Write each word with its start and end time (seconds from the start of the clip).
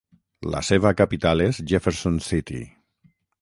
La 0.53 0.61
seva 0.69 0.91
capital 1.01 1.43
és 1.49 1.61
Jefferson 1.73 2.19
City. 2.29 2.65